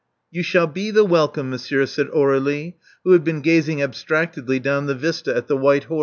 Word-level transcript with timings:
''You 0.33 0.41
shall 0.43 0.65
be 0.65 0.89
the 0.89 1.03
welcome, 1.05 1.51
monsieur," 1.51 1.85
said 1.85 2.07
Aur^lie, 2.07 2.73
who 3.03 3.11
had 3.11 3.23
been 3.23 3.41
gazing 3.41 3.83
abstractedly 3.83 4.59
down 4.59 4.87
the 4.87 4.95
vista 4.95 5.37
at 5.37 5.45
the 5.45 5.55
white 5.55 5.83
horse. 5.83 5.99